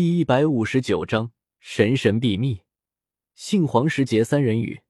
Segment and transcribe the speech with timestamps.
[0.00, 2.62] 第一百五十九章神神秘秘，
[3.34, 4.80] 杏黄时节三人语。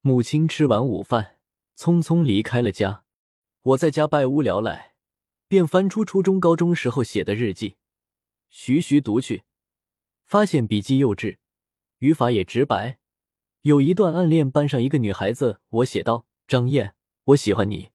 [0.00, 1.38] 母亲吃完午饭，
[1.76, 3.02] 匆匆离开了家。
[3.62, 4.94] 我在家百无聊赖，
[5.48, 7.78] 便翻出初中、高中时候写的日记，
[8.48, 9.42] 徐徐读去，
[10.24, 11.38] 发现笔记幼稚，
[11.98, 13.00] 语法也直白。
[13.62, 16.94] 有一段暗恋班上一个女孩子，我写道：“张燕，
[17.24, 17.90] 我喜欢你，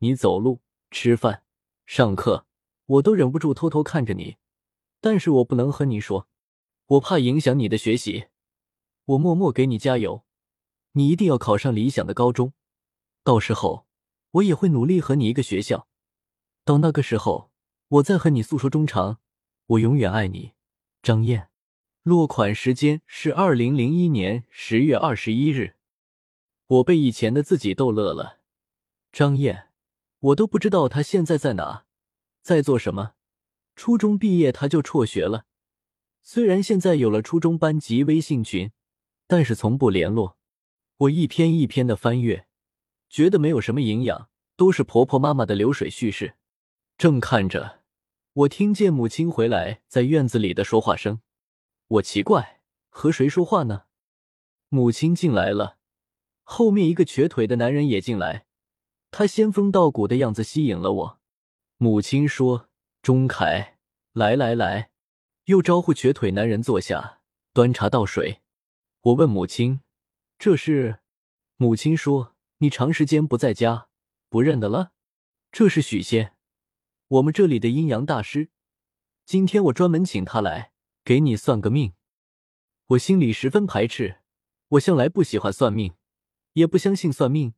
[0.00, 0.60] 你走路、
[0.90, 1.44] 吃饭、
[1.86, 2.44] 上课，
[2.84, 4.36] 我都忍不住偷偷看着你。”
[5.00, 6.28] 但是我不能和你说，
[6.86, 8.26] 我怕影响你的学习。
[9.04, 10.24] 我默默给你加油，
[10.92, 12.52] 你一定要考上理想的高中。
[13.22, 13.86] 到时候
[14.32, 15.88] 我也会努力和你一个学校。
[16.64, 17.50] 到那个时候，
[17.88, 19.18] 我再和你诉说衷肠。
[19.66, 20.52] 我永远爱你，
[21.02, 21.50] 张燕。
[22.04, 25.74] 落款时间是二零零一年十月二十一日。
[26.68, 28.38] 我被以前的自己逗乐了。
[29.10, 29.70] 张燕，
[30.20, 31.84] 我都不知道他现在在哪，
[32.42, 33.15] 在做什么。
[33.76, 35.44] 初中毕业他就辍学了，
[36.22, 38.72] 虽然现在有了初中班级微信群，
[39.26, 40.38] 但是从不联络。
[40.96, 42.46] 我一篇一篇的翻阅，
[43.10, 46.36] 觉得没有什么营养，都是婆婆妈妈的流水叙事。
[46.96, 47.82] 正看着，
[48.32, 51.20] 我听见母亲回来在院子里的说话声。
[51.88, 53.82] 我奇怪，和谁说话呢？
[54.70, 55.76] 母亲进来了，
[56.42, 58.46] 后面一个瘸腿的男人也进来，
[59.10, 61.20] 他仙风道骨的样子吸引了我。
[61.76, 62.70] 母亲说。
[63.06, 63.78] 钟凯，
[64.14, 64.90] 来来来，
[65.44, 67.20] 又招呼瘸腿男人坐下，
[67.52, 68.42] 端茶倒水。
[69.02, 69.80] 我问母亲
[70.40, 70.98] ：“这是？”
[71.56, 73.86] 母亲说：“你长时间不在家，
[74.28, 74.90] 不认得了。
[75.52, 76.34] 这是许仙，
[77.06, 78.50] 我们这里的阴阳大师。
[79.24, 80.72] 今天我专门请他来
[81.04, 81.92] 给你算个命。”
[82.88, 84.16] 我心里十分排斥，
[84.70, 85.94] 我向来不喜欢算命，
[86.54, 87.54] 也不相信算命，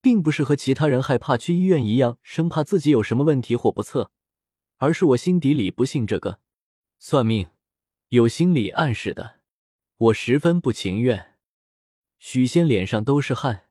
[0.00, 4.10] 并不是和其他人害怕去医院一样，生怕自己有什么问题或不测。
[4.78, 6.40] 而是我心底里不信这个
[6.98, 7.48] 算命，
[8.08, 9.40] 有心理暗示的，
[9.96, 11.34] 我十分不情愿。
[12.18, 13.68] 许仙脸上都是汗，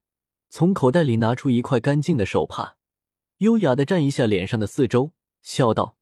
[0.49, 2.77] 从口袋里拿出一块干净的手帕，
[3.37, 5.97] 优雅的蘸一下脸上的四周，笑道：“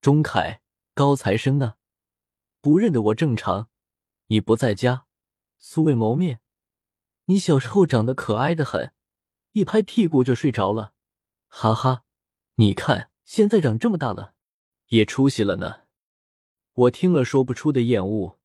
[0.00, 0.60] 钟凯，
[0.94, 1.74] 高材生呢？
[2.60, 3.68] 不认得我正常。
[4.28, 5.06] 你不在家，
[5.58, 6.40] 素未谋面。
[7.26, 8.92] 你小时候长得可爱的很，
[9.52, 10.94] 一拍屁股就睡着了。
[11.48, 12.04] 哈哈，
[12.56, 14.33] 你看现在长这么大了。”
[14.94, 15.86] 也出息了呢，
[16.74, 18.38] 我听了说不出的厌恶，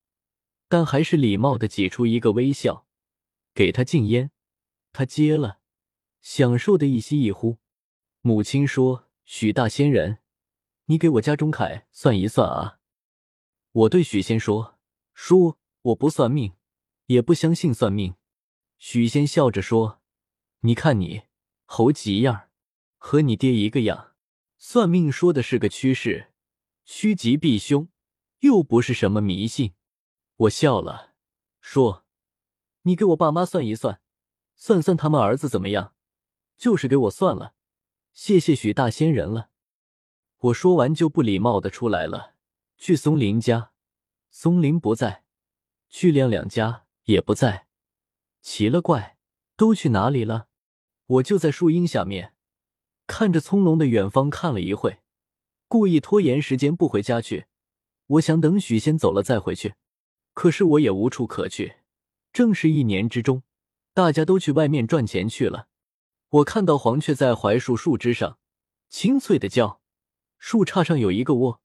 [0.68, 2.88] 但还是礼貌的挤出一个微笑，
[3.54, 4.32] 给他敬烟。
[4.92, 5.60] 他接了，
[6.20, 7.58] 享受的一吸一呼。
[8.22, 10.18] 母亲说：“许大仙人，
[10.86, 12.80] 你给我家钟凯算一算啊。”
[13.70, 14.76] 我对许仙说
[15.14, 16.54] ：“叔，我不算命，
[17.06, 18.16] 也不相信算命。”
[18.76, 20.00] 许仙笑着说
[20.62, 21.22] ：“你看你
[21.64, 22.48] 猴急样，
[22.98, 24.14] 和你爹一个样。
[24.58, 26.26] 算命说的是个趋势。”
[26.92, 27.88] 趋吉避凶，
[28.40, 29.74] 又不是什么迷信。
[30.34, 31.14] 我笑了，
[31.60, 32.04] 说
[32.82, 34.00] ：“你给我爸妈算一算，
[34.56, 35.94] 算算他们儿子怎么样。”
[36.58, 37.54] 就是给我算了，
[38.12, 39.50] 谢谢许大仙人了。
[40.38, 42.34] 我说完就不礼貌的出来了，
[42.76, 43.70] 去松林家，
[44.28, 45.22] 松林不在；
[45.88, 47.68] 去亮亮家也不在。
[48.42, 49.16] 奇了怪，
[49.54, 50.48] 都去哪里了？
[51.06, 52.34] 我就在树荫下面，
[53.06, 54.98] 看着葱茏的远方看了一会。
[55.70, 57.46] 故意拖延时间不回家去，
[58.08, 59.76] 我想等许仙走了再回去，
[60.34, 61.76] 可是我也无处可去。
[62.32, 63.44] 正是一年之中，
[63.94, 65.68] 大家都去外面赚钱去了。
[66.30, 68.40] 我看到黄雀在槐树树枝上
[68.88, 69.80] 清脆的叫，
[70.38, 71.60] 树杈上有一个窝，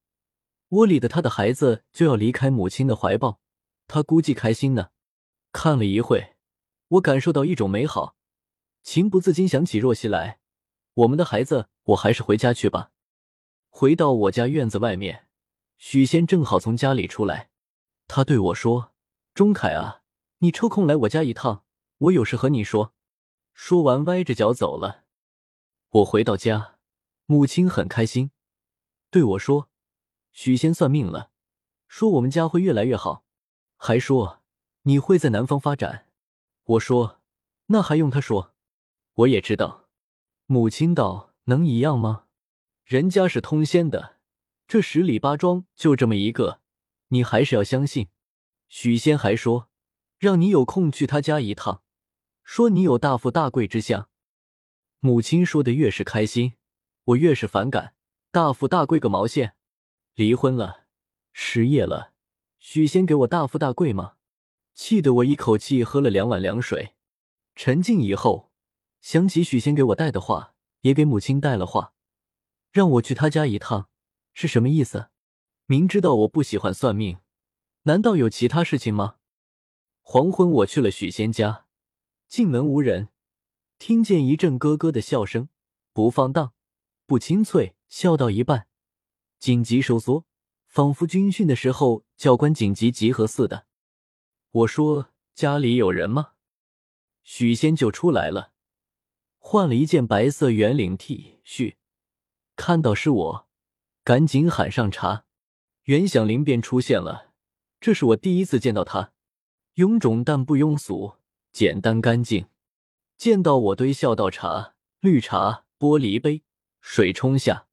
[0.70, 3.40] 窝里的他的孩子就要离开母亲的怀抱，
[3.88, 4.90] 他估计开心呢。
[5.52, 6.36] 看了一会，
[6.90, 8.16] 我感受到一种美好，
[8.84, 10.38] 情不自禁想起若曦来。
[10.94, 12.92] 我们的孩子，我还是回家去吧。
[13.78, 15.28] 回到我家院子外面，
[15.78, 17.50] 许仙正好从家里出来，
[18.08, 18.94] 他对我说
[19.36, 20.02] ：“钟凯啊，
[20.38, 21.66] 你抽空来我家一趟，
[21.98, 22.94] 我有事和你说。”
[23.54, 25.04] 说完，歪着脚走了。
[25.90, 26.78] 我回到家，
[27.26, 28.32] 母亲很开心，
[29.12, 29.68] 对我说
[30.32, 31.32] ：“许仙算命了，
[31.90, 33.26] 说我们家会越来越好，
[33.76, 34.42] 还说
[34.84, 36.08] 你会在南方发展。”
[36.64, 37.20] 我说
[37.68, 38.54] ：“那还用他说？
[39.16, 39.90] 我也知道。”
[40.48, 42.22] 母亲道：“能一样吗？”
[42.86, 44.18] 人家是通仙的，
[44.68, 46.62] 这十里八庄就这么一个，
[47.08, 48.10] 你还是要相信。
[48.70, 49.70] 许仙还说，
[50.20, 51.82] 让你有空去他家一趟，
[52.44, 54.08] 说你有大富大贵之相。
[55.00, 56.54] 母亲说的越是开心，
[57.06, 57.96] 我越是反感。
[58.30, 59.56] 大富大贵个毛线！
[60.14, 60.86] 离婚了，
[61.34, 62.14] 失业了，
[62.60, 64.18] 许仙给我大富大贵吗？
[64.76, 66.94] 气得我一口气喝了两碗凉水。
[67.56, 68.52] 沉静以后，
[69.02, 71.95] 想起许仙给我带的话，也给母亲带了话。
[72.76, 73.88] 让我去他家一趟，
[74.34, 75.08] 是什么意思？
[75.66, 77.20] 明知道我不喜欢算命，
[77.84, 79.16] 难道有其他事情吗？
[80.02, 81.68] 黄昏，我去了许仙家，
[82.28, 83.08] 进门无人，
[83.80, 85.48] 听见一阵咯咯的笑声，
[85.94, 86.52] 不放荡，
[87.06, 88.68] 不清脆，笑到一半，
[89.40, 90.26] 紧急收缩，
[90.68, 93.68] 仿佛军训的时候教官紧急集合似的。
[94.52, 96.34] 我说：“家里有人吗？”
[97.24, 98.52] 许仙就出来了，
[99.38, 101.76] 换了一件白色圆领 T 恤，
[102.56, 103.48] 看到是我，
[104.04, 105.26] 赶紧喊上茶。
[105.84, 107.34] 袁响铃便出现了，
[107.80, 109.12] 这是我第一次见到他，
[109.76, 111.18] 臃肿但不庸俗，
[111.52, 112.48] 简单干净。
[113.18, 116.44] 见到我堆笑倒茶，绿茶玻璃杯，
[116.82, 117.68] 水冲下，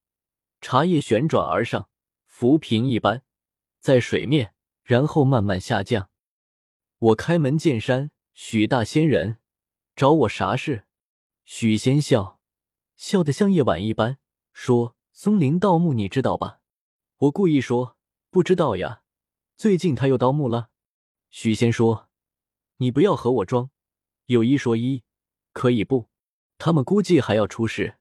[0.61, 1.89] 茶叶旋转而上，
[2.27, 3.23] 浮萍一般，
[3.81, 6.11] 在水面，然后慢慢下降。
[6.99, 9.39] 我开门见山，许大仙人，
[9.97, 10.85] 找我啥事？
[11.45, 12.41] 许仙笑
[12.97, 14.19] 笑得像夜晚一般，
[14.53, 16.61] 说：“松林盗墓你知道吧？”
[17.19, 17.97] 我故意说。
[18.31, 19.03] 不知道呀，
[19.59, 20.71] 最近他又盗墓了。
[21.29, 22.09] 许仙说
[22.81, 23.69] ：“你不要和我装，
[24.25, 25.05] 有一说一，
[25.53, 26.09] 可以不？
[26.57, 27.99] 他们估计还要出事。”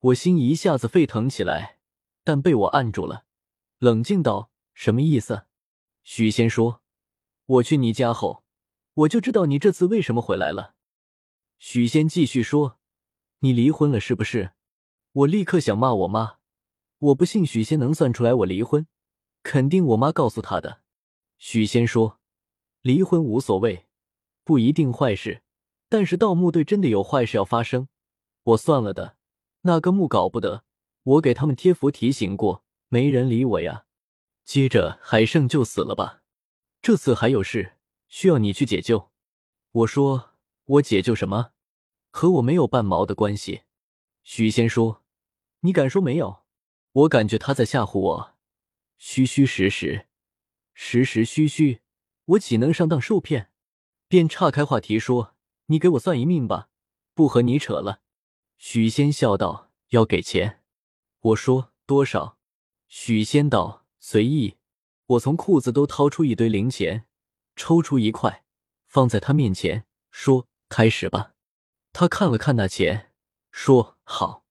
[0.00, 1.78] 我心一下子沸腾起来，
[2.22, 3.24] 但被我按住了，
[3.78, 5.46] 冷静道：“什么意思？”
[6.04, 6.82] 许仙说
[7.46, 8.44] ：“我去你家后，
[8.92, 10.74] 我就知道你这次为什么回来了。”
[11.58, 12.78] 许仙继续说
[13.40, 14.52] ：“你离婚了是不是？”
[15.12, 16.36] 我立刻想骂我妈，
[16.98, 18.86] 我不信许仙能算出来我离婚。
[19.42, 20.82] 肯定我妈告诉他的。
[21.38, 22.20] 许仙说
[22.82, 23.86] ：“离婚无所谓，
[24.44, 25.42] 不一定坏事，
[25.88, 27.88] 但是盗墓队真的有坏事要发生。
[28.44, 29.16] 我算了的，
[29.62, 30.64] 那个墓搞不得。
[31.02, 33.86] 我给他们贴符提醒过，没人理我呀。
[34.44, 36.22] 接着海胜就死了吧？
[36.82, 37.76] 这次还有事
[38.08, 39.10] 需要你去解救。
[39.72, 40.30] 我说
[40.66, 41.52] 我解救什么？
[42.10, 43.62] 和我没有半毛的关系。
[44.22, 44.99] 许仙说：
[45.60, 46.44] 你敢说没有？
[46.92, 48.34] 我感觉他在吓唬我。”
[48.98, 50.06] 虚虚实实，
[50.74, 51.80] 实实虚虚，
[52.26, 53.50] 我岂能上当受骗？
[54.08, 55.34] 便岔开话题说
[55.66, 56.68] ：“你给我算一命吧，
[57.14, 58.02] 不和你扯了。”
[58.58, 60.62] 许仙笑道：“要给钱。”
[61.20, 62.38] 我说：“多少？”
[62.88, 64.56] 许仙道：“随意。”
[65.06, 67.06] 我从裤子都掏出一堆零钱，
[67.56, 68.44] 抽出一块
[68.86, 71.34] 放在他面前，说：“开始吧。”
[71.92, 73.12] 他看了看那钱，
[73.50, 74.44] 说：“好。”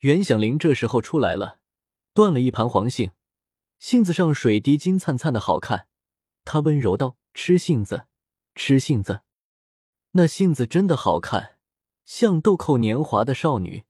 [0.00, 1.58] 袁响铃这时候出来了，
[2.14, 3.10] 断了一盘黄杏。
[3.78, 5.88] 杏子上水滴金灿灿的好看，
[6.42, 8.06] 他温柔道：“吃杏子，
[8.54, 9.20] 吃杏子。”
[10.12, 11.58] 那杏子真的好看，
[12.06, 13.84] 像豆蔻年华的少女。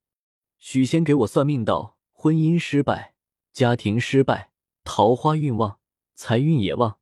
[0.59, 3.15] 许仙给我算命道：婚姻失败，
[3.53, 4.51] 家庭失败，
[4.83, 5.79] 桃花运旺，
[6.17, 6.99] 财运也旺，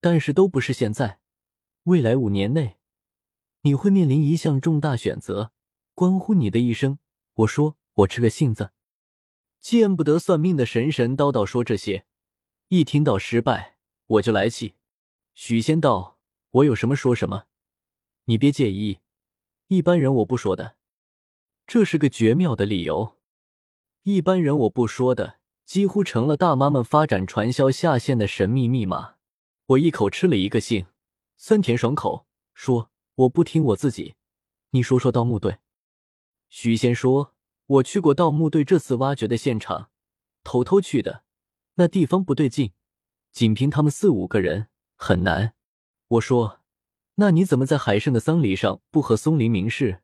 [0.00, 1.20] 但是都不是现在。
[1.82, 2.78] 未来五年内，
[3.60, 5.52] 你会面临一项重大选择，
[5.94, 6.98] 关乎你的一生。
[7.34, 8.72] 我说我吃个杏子，
[9.58, 12.04] 见不得算命的神神叨叨说这些。
[12.68, 14.74] 一听到失败，我就来气。
[15.34, 16.18] 许仙道
[16.50, 17.44] ：“我有什么说什么，
[18.24, 18.98] 你别介意。
[19.68, 20.76] 一般人我不说的，
[21.66, 23.16] 这是个绝妙的理由。
[24.02, 29.14] 一般人我不说的，几乎成了大妈们发展传销下线的神秘密码。”
[29.68, 30.86] 我一口吃了一个杏，
[31.36, 34.16] 酸甜爽口，说：“我不听我自己，
[34.70, 35.58] 你说说盗墓队。”
[36.48, 37.34] 许仙说
[37.66, 39.90] ：“我去过盗墓队这次挖掘的现场，
[40.44, 41.24] 偷偷去的。”
[41.78, 42.72] 那地方不对劲，
[43.32, 45.54] 仅凭他们四五个人很难。
[46.08, 46.60] 我说
[47.16, 50.02] ：“那你怎么在海胜的丧礼上不和松林明示？”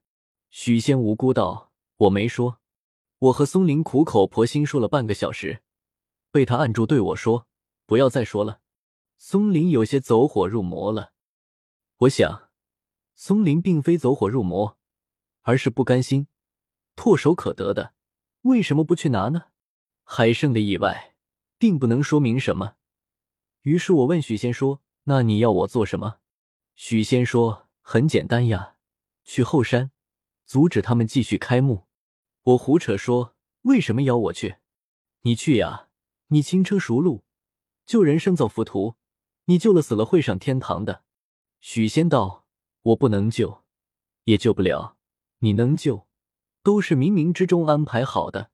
[0.51, 2.59] 许仙无辜道：“我没说，
[3.19, 5.63] 我和松林苦口婆心说了半个小时，
[6.31, 7.47] 被他按住，对我说
[7.87, 8.61] ：‘不要再说了。’
[9.17, 11.13] 松林有些走火入魔了。
[11.99, 12.51] 我想，
[13.15, 14.77] 松林并非走火入魔，
[15.43, 16.27] 而是不甘心，
[16.97, 17.95] 唾手可得的，
[18.43, 19.45] 为什么不去拿呢？
[20.05, 21.11] 海胜的意外。”
[21.63, 22.75] 并不能说明什么。
[23.61, 26.19] 于是我问许仙说：“那你要我做什么？”
[26.75, 28.75] 许仙说：“很简单呀，
[29.23, 29.93] 去后山
[30.45, 31.87] 阻止他们继续开墓。”
[32.43, 34.57] 我胡扯说：“为什么要我去？
[35.21, 35.87] 你去呀，
[36.31, 37.23] 你轻车熟路，
[37.87, 38.97] 救人生造浮屠，
[39.45, 41.05] 你救了死了会上天堂的。”
[41.63, 42.45] 许仙道
[42.83, 43.63] ：“我不能救，
[44.25, 44.97] 也救不了。
[45.39, 46.09] 你能救，
[46.63, 48.51] 都是冥冥之中安排好的。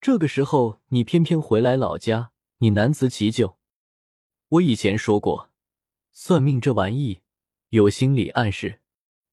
[0.00, 2.30] 这个时候你偏偏回来老家。”
[2.62, 3.58] 你难辞其咎。
[4.50, 5.50] 我以前说过，
[6.12, 7.22] 算命这玩意
[7.70, 8.80] 有心理暗示。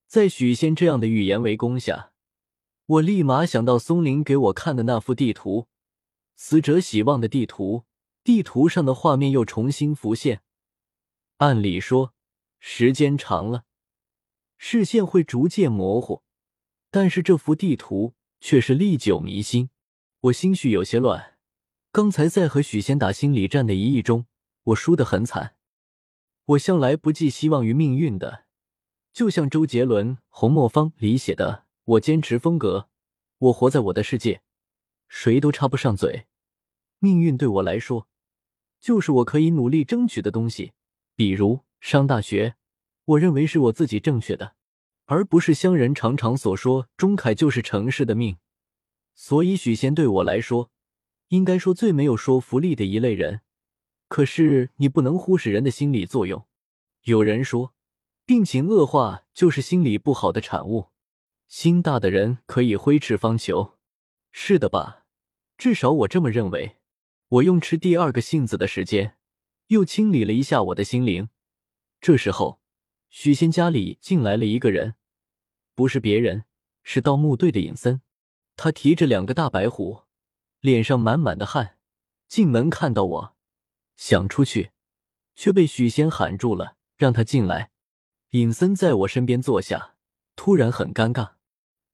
[0.08, 2.12] 在许仙这样的预言围攻下，
[2.88, 5.68] 我立马想到松林给我看的那幅地图，
[6.36, 7.86] 死者喜望的地图。
[8.24, 10.42] 地图上的画面又重新浮现。
[11.38, 12.16] 按理说，
[12.60, 13.66] 时间长了，
[14.58, 16.24] 视线会逐渐模糊，
[16.92, 19.70] 但是这幅地图却是历久弥新。
[20.22, 21.38] 我心绪有些乱。
[21.92, 24.26] 刚才在和许仙打心理战的一役中，
[24.64, 25.56] 我输得很惨。
[26.46, 28.46] 我向来不寄希望于命运的，
[29.14, 32.90] 就像周杰伦《红磨坊》里写的：“我坚持风格，
[33.38, 34.42] 我活在我的世界，
[35.08, 36.26] 谁都插不上嘴。
[37.00, 38.08] 命运对我来说，
[38.80, 40.74] 就是我可以努力争取的东西。
[41.16, 42.56] 比如上大学，
[43.06, 44.56] 我认为是我自己正确的，
[45.10, 48.38] 而不是乡人常常所说钟凯就是城市的命。
[49.16, 50.70] 所以许仙对我来说，
[51.30, 53.42] 应该说最没有说服力的一类人。”
[54.08, 56.46] 可是你不能忽视人的心理作用。
[57.06, 57.74] 有人说，
[58.24, 60.90] 病情恶化就是心理不好的产物。
[61.48, 63.74] 心大的人可以挥斥方遒，
[64.32, 65.06] 是的吧？
[65.58, 66.78] 至少我这么认为。
[67.30, 69.16] 我用吃第二个杏子的时间，
[69.68, 71.30] 又清理了一下我的心灵。
[72.00, 72.60] 这时候，
[73.10, 74.96] 许仙家里进来了一个人，
[75.80, 76.44] 不是别人，
[76.84, 78.02] 是盗墓队的尹森。
[78.58, 80.02] 他提着两个大白虎，
[80.60, 81.78] 脸上满满的汗。
[82.28, 83.36] 进门看到我。
[83.96, 84.72] 想出去，
[85.38, 87.72] 却被许仙喊住了，让他进来。
[88.32, 89.96] 尹森在我身边坐下，
[90.36, 91.36] 突然很尴尬。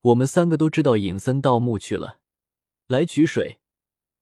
[0.01, 2.17] 我们三个都知道尹森盗墓去了，
[2.87, 3.59] 来取水，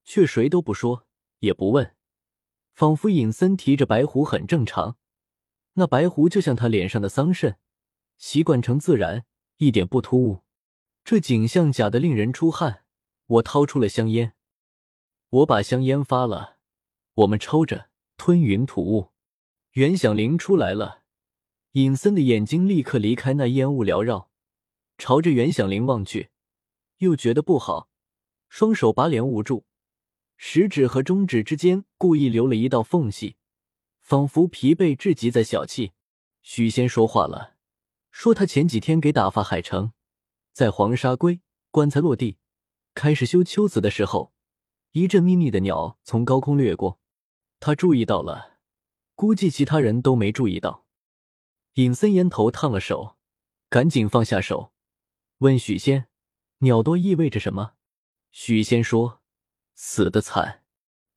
[0.03, 1.07] 却谁都不说，
[1.39, 1.95] 也不问，
[2.73, 4.97] 仿佛尹森提着白狐很正常。
[5.75, 7.55] 那白狐就像他脸上的桑葚，
[8.17, 9.23] 习惯成自然，
[9.63, 10.43] 一点不突兀。
[11.03, 12.81] 这景象假的令人出汗。
[13.25, 14.33] 我掏出了香烟，
[15.29, 16.57] 我把香烟发了。
[17.13, 19.11] 我们抽着，吞云吐雾。
[19.71, 21.03] 袁响铃出来了，
[21.71, 24.29] 尹森的眼睛立刻离开那烟雾缭绕，
[24.97, 26.29] 朝着袁响铃望去，
[26.97, 27.89] 又觉得不好，
[28.49, 29.65] 双手把脸捂住，
[30.35, 33.37] 食指和中指之间故意留了一道缝隙，
[34.01, 35.93] 仿佛疲惫至极在小气。
[36.41, 37.52] 许仙说话了，
[38.13, 39.91] 说他前几天给打发海城，
[40.53, 41.41] 在黄沙龟
[41.71, 42.37] 棺材落地，
[42.93, 44.31] 开始修秋子的时候，
[44.91, 46.99] 一阵密密的鸟从高空掠过。
[47.59, 48.59] 他注意到了，
[49.15, 50.85] 估计其他人都没注意到。
[51.73, 53.17] 尹森烟头烫了手，
[53.67, 54.71] 赶紧放下手，
[55.39, 56.05] 问许仙
[56.59, 57.73] ：“鸟多意味着什么？”
[58.31, 59.21] 许仙说
[59.73, 60.63] ：“死的惨。”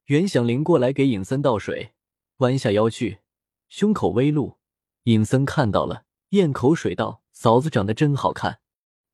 [0.07, 1.93] 袁响铃过来给尹森倒水，
[2.39, 3.21] 弯下腰去，
[3.69, 4.59] 胸口微露。
[5.03, 6.06] 尹森看到了，
[6.37, 8.61] 咽口水道：“嫂子长得真好看。”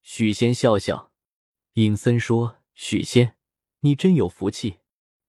[0.03, 1.11] 许仙笑笑。
[1.75, 3.37] 尹森说：“许仙，
[3.81, 4.81] 你真有福气。”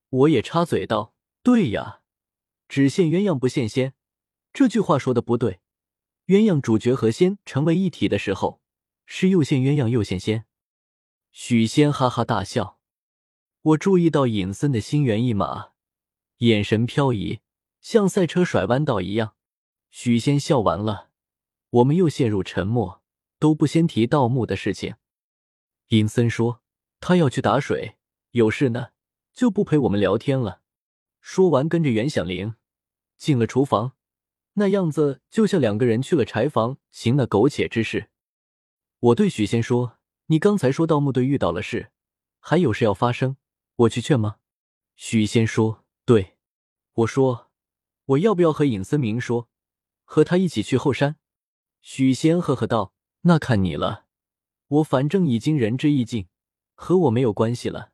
[0.10, 1.16] 我也插嘴道。
[1.42, 2.02] 对呀，
[2.68, 3.94] 只羡鸳鸯不羡仙，
[4.54, 5.60] 这句话说的不对。
[6.28, 8.62] 鸳鸯主角和仙成为一体的时候，
[9.06, 10.46] 是又羡鸳鸯又羡仙。
[11.32, 12.80] 许仙哈哈大笑。
[13.62, 15.72] 我注意到尹森的心猿意马，
[16.38, 17.40] 眼神飘移，
[17.82, 19.36] 像赛车甩弯道一样。
[19.90, 21.10] 许仙笑完了，
[21.74, 23.02] 我们又陷入沉默，
[23.40, 24.96] 都不先提盗墓的事情。
[25.88, 26.62] 尹森说
[27.00, 27.98] 他要去打水，
[28.30, 28.90] 有事呢，
[29.34, 30.62] 就不陪我们聊天了。
[31.20, 32.54] 说完，跟着袁响铃
[33.18, 33.94] 进了厨房，
[34.54, 38.12] 那样子就像两个人去了柴房行那苟且之事。
[39.00, 41.92] 我对许仙说：“你刚才说盗墓队遇到了事，
[42.40, 43.38] 还有事要发生，
[43.78, 44.36] 我去劝吗？”
[44.96, 46.38] 许仙说：“对。”
[46.94, 47.52] 我说
[48.06, 49.50] ：“我要不要和尹森明说，
[50.04, 51.16] 和他一起去后山？”
[51.86, 54.06] 许仙呵呵道：“那看你了，
[54.68, 56.28] 我反正已经仁至义尽，
[56.76, 57.92] 和我没有关系了。”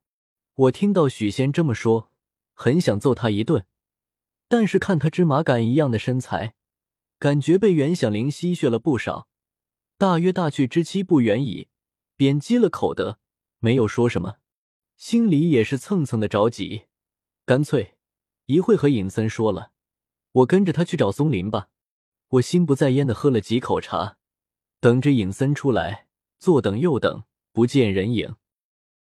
[0.53, 2.11] 我听到许仙这么说。
[2.53, 3.65] 很想揍他一顿，
[4.47, 6.55] 但是看他芝麻杆一样的身材，
[7.17, 9.29] 感觉被袁响铃吸血了不少，
[9.97, 11.69] 大约大去之期不远矣，
[12.17, 13.17] 便积了口德，
[13.59, 14.39] 没有说什么，
[14.97, 16.83] 心里也是蹭蹭的着急，
[17.45, 17.95] 干脆
[18.47, 19.71] 一会和尹森说了，
[20.33, 21.69] 我跟着他去找松林吧。
[22.29, 24.17] 我心不在焉的喝了几口茶，
[24.79, 26.07] 等着尹森出来，
[26.37, 28.35] 坐等又等，不见人影。